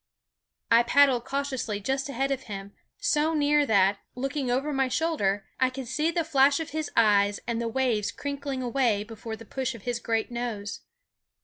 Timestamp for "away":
8.63-9.03